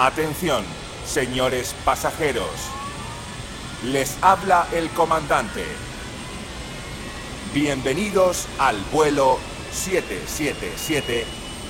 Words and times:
Atención, 0.00 0.64
señores 1.04 1.74
pasajeros. 1.84 2.48
Les 3.84 4.16
habla 4.22 4.66
el 4.72 4.88
comandante. 4.88 5.62
Bienvenidos 7.52 8.46
al 8.58 8.78
vuelo 8.92 9.38
777 9.70 11.26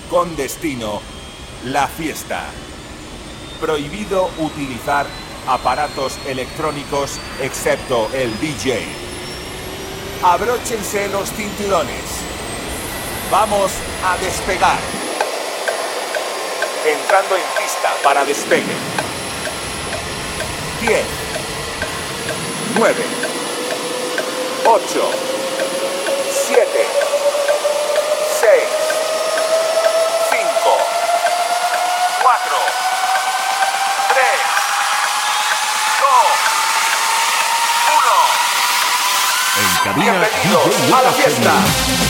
con 0.08 0.36
destino 0.36 1.00
La 1.64 1.88
Fiesta. 1.88 2.44
Prohibido 3.60 4.30
utilizar 4.38 5.06
aparatos 5.48 6.16
electrónicos 6.28 7.18
excepto 7.42 8.08
el 8.14 8.30
DJ. 8.38 8.78
Abróchense 10.22 11.08
los 11.08 11.32
cinturones. 11.32 12.04
Vamos 13.28 13.72
a 14.04 14.16
despegar. 14.18 15.09
Entrando 16.90 17.36
en 17.36 17.42
pista 17.56 17.94
para 18.02 18.24
despegue. 18.24 18.74
10, 20.80 21.04
9, 22.74 23.04
8, 24.66 25.10
7, 26.48 26.66
6, 28.40 28.50
5, 30.30 30.46
4, 32.22 32.56
3, 34.08 34.24
2, 36.00 36.10
1. 39.54 39.60
En 39.60 39.70
cabina 39.84 40.12
Bienvenidos 40.18 40.92
a 40.92 41.02
la 41.02 41.12
fiesta. 41.12 42.09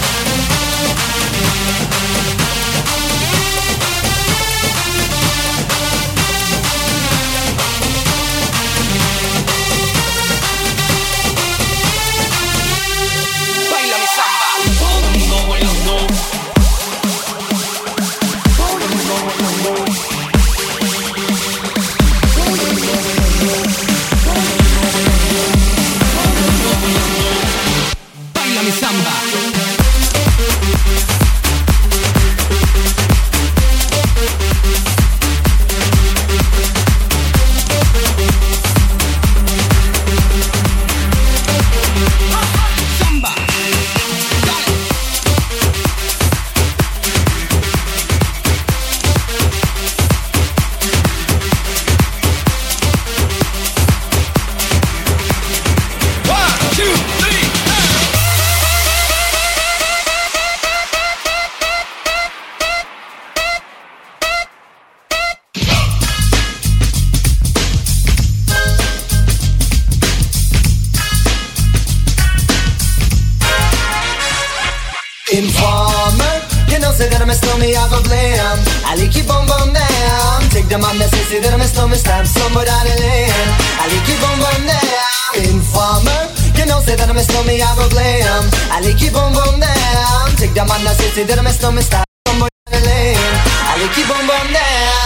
me, 77.70 77.76
I 77.76 77.86
go 77.88 78.02
blam. 78.02 78.58
I 78.84 78.94
like 78.98 79.14
it 79.14 79.26
bum 79.26 79.46
bum 79.46 79.72
down. 79.72 80.42
Take 80.50 80.68
the 80.68 80.78
man 80.78 80.98
that 80.98 81.10
says 81.14 81.30
it 81.30 81.46
in 81.46 81.58
my 81.58 81.66
stomach, 81.66 81.98
stab 81.98 82.26
somebody 82.26 82.70
in 82.90 82.98
the 82.98 83.10
hand. 83.30 83.50
I 83.78 83.84
like 83.86 84.10
it 84.10 84.18
bum 84.18 84.38
bum 84.42 84.60
down. 84.66 84.98
Informer, 85.46 86.22
you 86.58 86.66
know, 86.66 86.82
say 86.82 86.96
that 86.98 87.08
I'm 87.08 87.16
a 87.16 87.22
stomach, 87.22 87.62
I 87.62 87.70
go 87.78 87.86
blam. 87.94 88.44
I 88.74 88.82
like 88.82 88.98
it 88.98 89.12
bum 89.14 89.32
bum 89.32 89.60
down. 89.62 90.26
Take 90.36 90.54
the 90.54 90.66
man 90.66 90.82
that 90.82 90.98
says 90.98 91.16
it 91.16 91.30
in 91.30 91.44
my 91.44 91.50
stomach, 91.50 91.84
stab 91.86 92.04
somebody 92.26 92.54
in 92.74 92.82
the 92.82 92.90
hand. 92.90 93.36
I 93.70 93.72
like 93.78 93.98
it 93.98 94.06
bum 94.08 94.26
bum 94.26 94.46
down. 94.52 94.99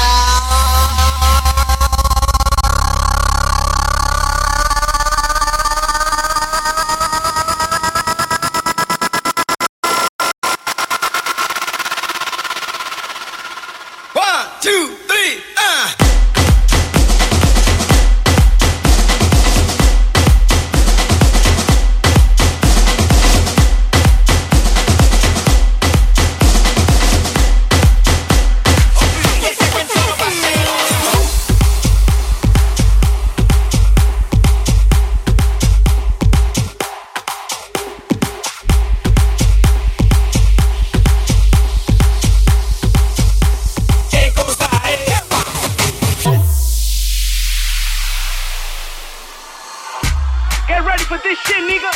Get 50.67 50.83
ready 50.83 51.05
for 51.05 51.19
this 51.19 51.39
shit, 51.41 51.61
nigga. 51.69 51.91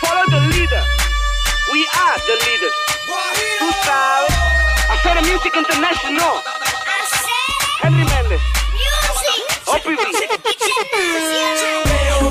Follow 0.00 0.24
the 0.30 0.40
leader. 0.54 0.82
We 1.72 1.80
are 1.98 2.16
the 2.18 2.36
leaders. 2.46 2.76
Tú 3.58 3.68
sabes. 3.82 4.34
Hacer 4.88 5.20
music 5.22 5.56
international. 5.56 6.42
Henry 7.82 8.04
Méndez. 8.04 8.40
OPB. 9.66 9.98
Veo, 11.84 12.30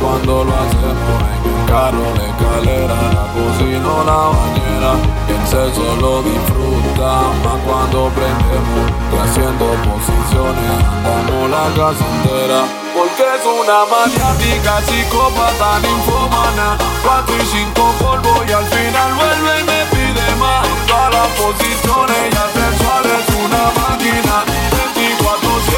cuando 0.00 0.44
lo 0.44 0.54
hacemos 0.54 1.18
en 1.26 1.50
el 1.50 1.66
carro, 1.66 2.04
la 2.14 2.24
escalera, 2.26 2.94
la 2.94 3.26
cocina 3.34 3.88
o 3.88 4.04
la 4.04 4.20
bañera. 4.30 4.92
Y 5.28 5.32
el 5.32 5.46
sexo 5.46 5.96
lo 6.00 6.22
disfruta 6.22 7.08
más 7.42 7.58
cuando 7.66 8.08
prendemos 8.14 8.86
y 9.12 9.16
haciendo 9.16 9.66
posiciones 9.82 10.70
andamos 11.04 11.50
la 11.50 11.66
casa 11.74 12.04
entera. 12.14 12.60
Porque 12.94 13.22
es 13.22 13.44
una 13.44 13.84
maniática, 13.90 14.80
psicópata, 14.82 15.80
ninfomana. 15.80 16.78
Cuatro 17.02 17.34
y 17.36 17.46
cinco 17.46 17.92
polvo 17.98 18.44
y 18.46 18.52
al 18.52 18.66
final 18.66 19.14
vuelve 19.14 19.60
y 19.60 19.64
me 19.64 19.80
pide 19.90 20.36
más. 20.36 20.66
Todas 20.86 21.12
las 21.12 21.28
posiciones 21.34 22.30
ya 22.32 22.46
sexuales 22.54 23.18
es 23.20 23.34
una 23.34 23.62
máquina. 23.82 24.85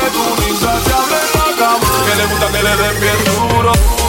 24-7, 0.08 0.16
un 0.16 0.50
insaciable 0.50 1.16
en 1.16 1.38
la 1.38 1.56
cama. 1.56 1.78
Que 2.06 2.16
le 2.16 2.26
gusta 2.26 2.46
que 2.48 2.62
le 2.62 2.76
den 2.76 3.00
bien 3.00 3.24
duro. 3.24 4.07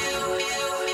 you. 0.00 0.93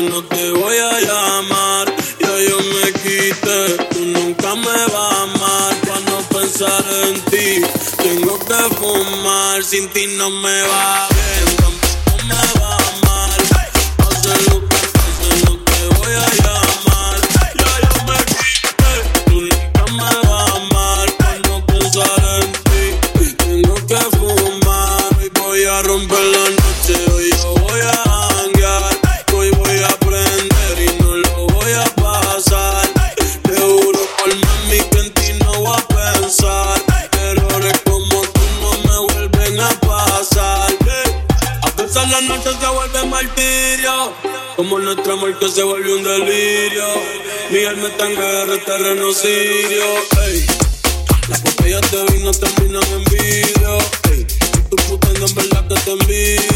no 0.00 0.22
te 0.24 0.50
voy 0.52 0.76
a 0.76 1.00
llamar. 1.00 1.94
Ya 2.20 2.38
yo 2.48 2.58
me 2.58 2.92
quité, 2.92 3.76
tú 3.90 4.00
nunca 4.06 4.54
me 4.54 4.64
vas 4.64 4.94
a 4.94 5.22
amar. 5.22 5.76
Para 5.86 6.00
no 6.00 6.18
pensar 6.28 6.84
en 7.04 7.20
ti, 7.22 7.62
tengo 8.02 8.38
que 8.38 8.74
fumar. 8.76 9.62
Sin 9.62 9.88
ti 9.90 10.06
no 10.16 10.30
me 10.30 10.62
va 10.62 11.06
a 11.06 11.08
ver. 11.08 11.61
que 45.38 45.48
se 45.48 45.62
volvió 45.62 45.96
un 45.96 46.02
delirio. 46.02 46.84
Mi 47.50 47.64
alma 47.64 47.88
está 47.88 48.06
en 48.06 48.16
guerra, 48.16 48.54
este 48.54 48.78
renocidio. 48.78 49.84
Ey, 50.26 50.46
las 51.28 51.42
botellas 51.42 51.90
de 51.90 52.12
vino 52.12 52.30
terminan 52.32 52.82
en 52.92 53.04
vidrio. 53.04 53.78
Ey, 54.10 54.26
tu 54.70 54.76
puta 54.76 55.08
no 55.18 55.24
es 55.24 55.34
verdad 55.34 55.68
que 55.68 55.74
te 55.74 55.90
envidio. 55.92 56.51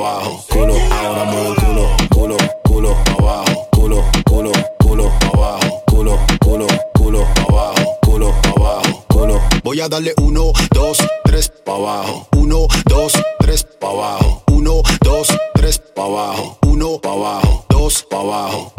abajo, 0.00 0.44
culo, 0.48 0.74
ahora 1.02 1.24
mueve 1.24 1.48
el 1.48 1.54
culo, 1.56 1.96
culo, 2.10 2.36
culo, 2.64 2.96
abajo, 3.18 3.68
culo, 3.70 4.04
culo, 4.24 4.52
culo, 4.78 5.12
abajo, 5.34 5.82
culo, 5.86 6.18
culo, 6.40 6.66
culo, 6.94 7.26
abajo, 7.48 7.98
culo, 8.00 8.34
abajo. 8.56 9.40
Voy 9.62 9.80
a 9.80 9.88
darle 9.88 10.14
uno, 10.22 10.52
dos, 10.72 10.98
tres 11.24 11.52
pa' 11.64 11.74
abajo, 11.74 12.26
uno, 12.32 12.66
dos, 12.86 13.12
tres 13.40 13.66
pa' 13.78 13.88
abajo, 13.88 14.42
uno, 14.48 14.82
dos, 15.02 15.28
tres 15.54 15.78
pa' 15.94 16.04
abajo, 16.04 16.58
uno 16.62 16.98
pa' 16.98 17.12
abajo, 17.12 17.64
dos 17.68 18.02
pa' 18.10 18.20
abajo. 18.20 18.72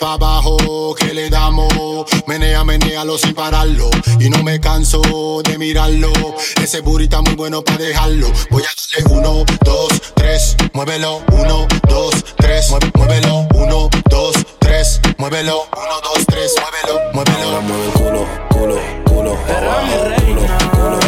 Pa' 0.00 0.14
abajo. 0.14 0.56
Eh, 0.56 0.81
menea, 2.72 2.78
menealo 2.78 3.18
sin 3.18 3.34
pararlo. 3.34 3.90
Y 4.18 4.30
no 4.30 4.42
me 4.42 4.60
canso 4.60 5.00
de 5.44 5.58
mirarlo, 5.58 6.12
ese 6.62 6.80
burrito 6.80 7.22
muy 7.22 7.34
bueno 7.34 7.62
para 7.62 7.78
dejarlo. 7.78 8.30
Voy 8.50 8.62
a 8.62 8.66
darle 8.66 9.18
uno, 9.18 9.44
dos, 9.64 9.88
tres, 10.14 10.56
muévelo. 10.72 11.22
Uno, 11.32 11.66
dos, 11.88 12.14
tres, 12.36 12.70
mué- 12.70 12.90
muévelo. 12.94 13.46
Uno, 13.54 13.88
dos, 14.08 14.34
tres, 14.58 15.00
muévelo. 15.18 15.66
Uno, 15.76 16.00
dos, 16.02 16.24
tres, 16.26 16.54
muévelo, 16.60 17.12
muévelo. 17.12 17.48
Ahora 17.48 17.60
mueve 17.60 17.84
el 17.86 17.92
culo, 17.92 18.26
culo, 18.50 18.76
culo. 19.04 19.12
Culo, 19.12 19.36
culo, 20.16 20.46
culo, 20.72 21.01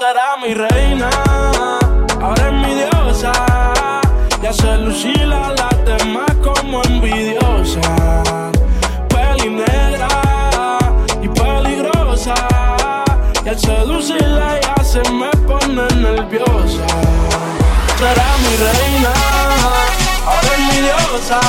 Era 0.00 0.36
mi 0.36 0.54
reina, 0.54 1.10
ahora 2.22 2.46
es 2.46 2.52
mi 2.52 2.72
diosa. 2.72 3.32
Y 4.40 4.46
hace 4.46 4.76
lucir 4.78 5.32
a 5.32 5.52
las 5.52 5.84
demás 5.84 6.30
como 6.36 6.82
envidiosa. 6.84 7.80
Peli 9.08 9.50
negra 9.50 10.08
y 11.20 11.28
peligrosa. 11.28 12.34
Y 13.44 13.48
al 13.48 13.58
seducirla 13.58 14.60
ya 14.60 14.84
se 14.84 15.00
me 15.10 15.30
pone 15.48 15.88
nerviosa. 15.96 16.86
Será 17.98 18.28
mi 18.38 18.54
reina, 18.56 19.12
ahora 20.24 20.52
es 20.52 20.74
mi 20.74 20.80
diosa. 20.80 21.40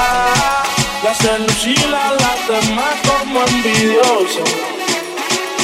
Y 1.04 1.08
hace 1.08 1.40
lucir 1.40 1.94
a 1.94 2.14
las 2.14 2.48
demás 2.48 2.96
como 3.06 3.42
envidiosa. 3.44 4.44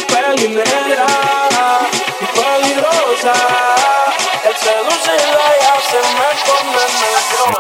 Peli 0.08 0.50
negra 0.50 1.08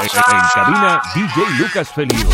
En 0.05 0.41
cabina, 0.53 1.01
DJ 1.15 1.49
Lucas 1.57 1.89
Felio. 1.89 2.29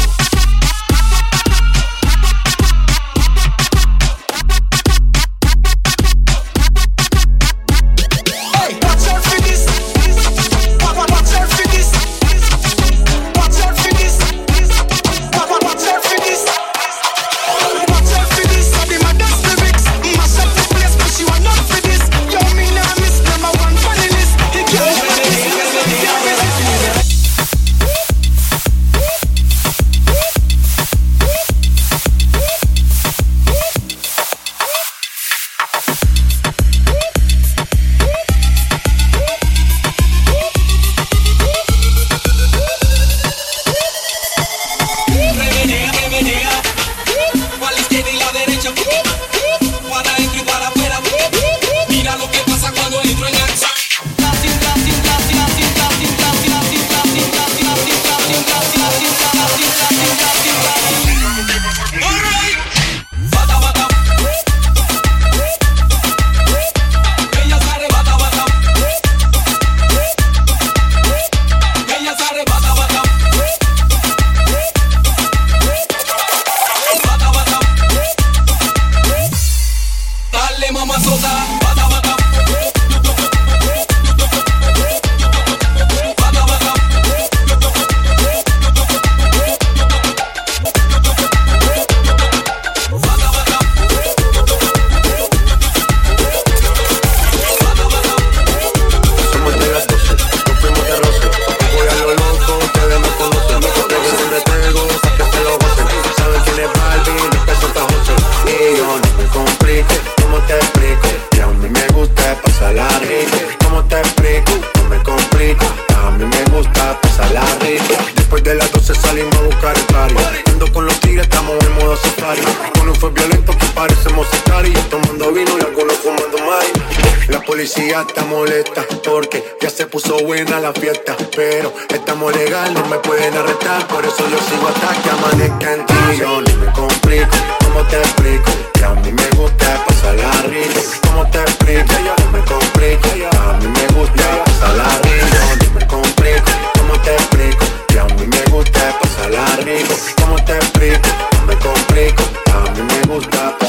Policía 127.51 128.05
está 128.07 128.23
molesta 128.23 128.81
porque 129.03 129.43
ya 129.61 129.69
se 129.69 129.85
puso 129.85 130.17
buena 130.25 130.61
la 130.61 130.71
fiesta. 130.71 131.17
Pero 131.35 131.73
estamos 131.89 132.33
legal, 132.33 132.73
no 132.73 132.85
me 132.85 132.97
pueden 132.99 133.35
arrestar. 133.35 133.85
Por 133.87 134.05
eso 134.05 134.23
yo 134.29 134.37
sigo 134.47 134.69
hasta 134.69 135.01
que 135.01 135.09
amanezca 135.09 135.73
en 135.73 135.85
ti. 135.85 136.17
Yo 136.17 136.39
no 136.39 136.55
me 136.55 136.71
complico, 136.71 137.35
¿cómo 137.65 137.85
te 137.87 137.97
explico? 137.97 138.51
Que 138.73 138.85
a 138.85 138.91
mí 138.91 139.11
me 139.11 139.27
gusta 139.35 139.83
pasarla 139.85 140.31
rico. 140.43 140.79
¿Cómo 141.01 141.29
te 141.29 141.39
explico? 141.41 141.93
No 142.23 142.31
me 142.31 142.39
complico, 142.45 143.09
a 143.37 143.53
mí 143.57 143.67
me 143.67 143.99
gusta 143.99 144.43
pasarla 144.45 144.87
rico. 145.03 145.65
No 145.65 145.79
me 145.79 145.87
complico, 145.87 146.51
¿cómo 146.79 147.01
te 147.01 147.13
explico? 147.15 147.65
Que 147.89 147.99
a 147.99 148.05
mí 148.05 148.27
me 148.27 148.43
gusta 148.49 148.97
pasarla 148.97 149.45
rico. 149.57 149.93
¿Cómo 150.21 150.35
te 150.45 150.53
explico? 150.55 151.09
No 151.35 151.45
me 151.47 151.55
complico, 151.57 152.23
a 152.55 152.71
mí 152.71 152.81
me 152.81 153.13
gusta 153.13 153.60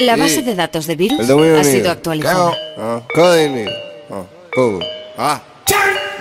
La 0.00 0.16
base 0.16 0.40
de 0.40 0.54
datos 0.54 0.86
de 0.86 0.96
virus 0.96 1.20
ha 1.20 1.64
sido 1.64 1.90
actualizada. 1.90 2.52
Ah. 2.78 3.02
Ah. 4.10 4.22
Ah, 5.18 5.42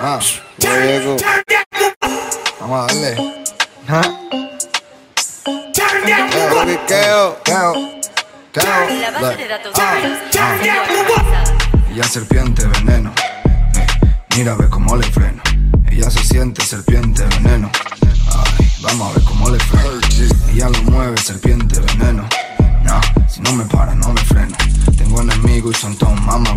ah. 0.02 0.20
Vamos 2.60 2.78
a 2.78 2.94
darle. 2.94 3.16
Keo. 6.88 7.38
La 8.54 9.12
base 9.12 9.38
de 9.38 9.48
datos 9.48 9.74
de 9.74 9.82
virus 10.02 10.18
Ah. 10.38 11.44
Ella 11.90 12.04
serpiente 12.04 12.66
veneno. 12.68 13.14
Eh, 13.76 13.88
mira, 14.36 14.56
ve 14.56 14.70
cómo 14.70 14.98
le 14.98 15.08
freno. 15.08 15.42
Ella 15.90 16.10
se 16.10 16.20
siente 16.20 16.64
serpiente 16.66 17.24
veneno. 17.24 17.72
Ay, 18.02 18.70
vamos 18.82 19.10
a 19.10 19.16
ver 19.18 19.24
cómo 19.24 19.50
le 19.50 19.60
freno. 19.60 19.90
Ella 20.54 20.68
lo 20.68 20.84
mueve, 20.84 21.18
serpiente 21.18 21.80
veneno. 21.80 22.28
Si 23.28 23.42
no 23.42 23.54
me 23.54 23.66
para, 23.66 23.94
no 23.94 24.12
me 24.14 24.22
freno. 24.22 24.56
Tengo 24.98 25.22
enemigos 25.22 25.78
y 25.78 25.82
son 25.82 25.96
todos 25.96 26.20
mamas. 26.22 26.54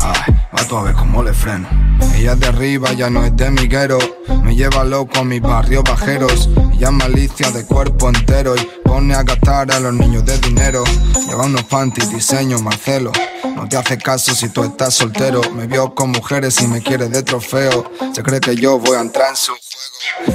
Ay, 0.00 0.34
va 0.56 0.64
tú 0.66 0.76
a 0.76 0.82
ver 0.82 0.94
cómo 0.94 1.22
le 1.22 1.32
freno. 1.32 1.68
Ella 2.14 2.32
es 2.32 2.40
de 2.40 2.46
arriba, 2.46 2.92
ya 2.92 3.10
no 3.10 3.24
es 3.24 3.36
de 3.36 3.50
miguero. 3.50 3.98
Me 4.42 4.56
lleva 4.56 4.84
loco 4.84 5.18
a 5.18 5.24
mis 5.24 5.40
barrios 5.40 5.84
bajeros. 5.84 6.48
Ella 6.72 6.88
es 6.88 6.92
malicia 6.92 7.50
de 7.50 7.64
cuerpo 7.66 8.08
entero 8.08 8.56
y 8.56 8.68
pone 8.84 9.14
a 9.14 9.22
gastar 9.22 9.70
a 9.72 9.80
los 9.80 9.92
niños 9.92 10.24
de 10.24 10.38
dinero. 10.38 10.84
Lleva 11.26 11.44
unos 11.44 11.64
panties, 11.64 12.10
diseño 12.10 12.58
Marcelo. 12.60 13.12
No 13.54 13.68
te 13.68 13.76
hace 13.76 13.98
caso 13.98 14.34
si 14.34 14.48
tú 14.48 14.64
estás 14.64 14.94
soltero. 14.94 15.42
Me 15.52 15.66
vio 15.66 15.94
con 15.94 16.10
mujeres 16.10 16.60
y 16.62 16.68
me 16.68 16.82
quiere 16.82 17.08
de 17.08 17.22
trofeo. 17.22 17.90
Se 18.14 18.22
cree 18.22 18.40
que 18.40 18.56
yo 18.56 18.78
voy 18.78 18.96
a 18.96 19.00
entrar 19.00 19.30
en 19.30 19.36
su 19.36 19.52
juego. 19.52 19.93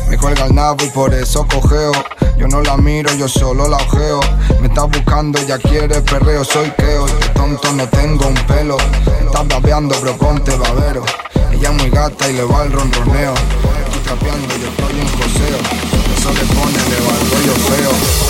Me 0.09 0.17
cuelga 0.17 0.45
el 0.45 0.55
nabo 0.55 0.83
y 0.83 0.89
por 0.89 1.13
eso 1.13 1.45
cojeo. 1.47 1.91
Yo 2.37 2.47
no 2.47 2.61
la 2.61 2.77
miro, 2.77 3.13
yo 3.15 3.27
solo 3.27 3.67
la 3.67 3.77
ojeo. 3.77 4.19
Me 4.61 4.67
está 4.67 4.83
buscando, 4.83 5.39
ya 5.45 5.57
quiere 5.57 6.01
perreo. 6.01 6.43
Soy 6.43 6.71
y 6.77 6.81
de 6.81 7.29
tonto 7.33 7.71
no 7.73 7.87
tengo 7.89 8.27
un 8.27 8.35
pelo. 8.47 8.77
Estás 9.25 9.47
babeando, 9.47 9.95
pero 9.99 10.17
ponte 10.17 10.55
babero. 10.55 11.03
Ella 11.51 11.69
es 11.69 11.75
muy 11.75 11.89
gata 11.89 12.29
y 12.29 12.33
le 12.33 12.43
va 12.43 12.63
el 12.63 12.71
ronroneo. 12.71 13.33
Estoy 13.33 14.01
trapeando, 14.03 14.55
yo 14.57 14.67
estoy 14.67 14.99
en 14.99 15.07
joseo. 15.07 15.57
Eso 16.17 16.31
le 16.33 16.45
pone, 16.53 16.77
le 16.89 16.99
va 17.05 17.13
el 17.19 17.31
rollo 17.31 17.53
feo. 17.67 18.28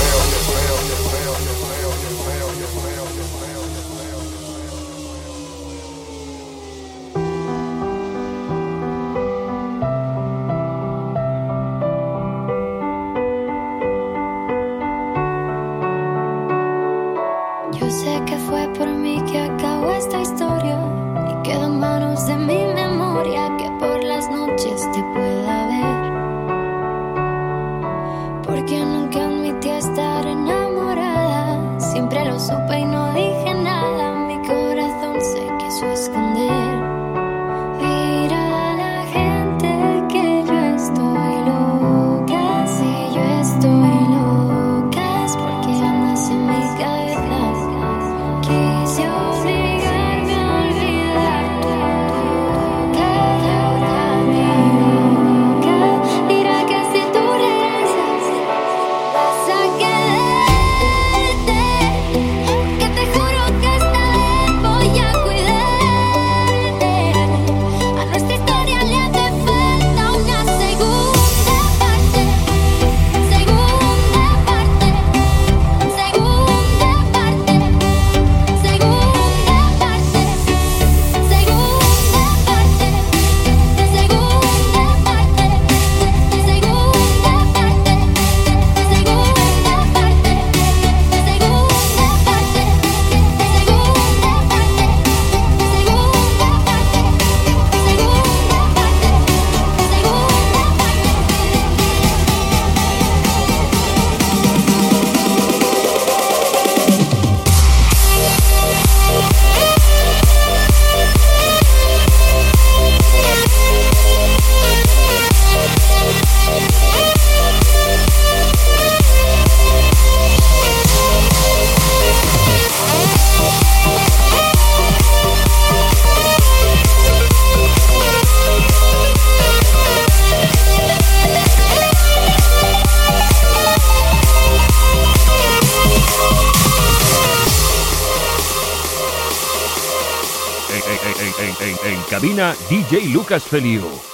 DJ 142.69 143.11
Lucas 143.11 143.43
Feliu. 143.43 144.08